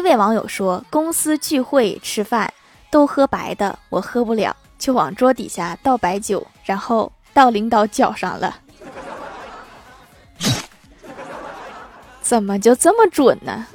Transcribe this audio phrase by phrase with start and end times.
[0.00, 2.50] 一位网友说，公司聚会吃饭
[2.90, 8.56] 都喝白的，我喝不了，就往桌底下倒白酒，然后倒领导脚上了。
[12.22, 13.66] 怎么就这么准呢？